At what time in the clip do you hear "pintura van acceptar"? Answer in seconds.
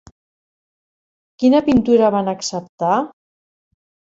1.67-2.99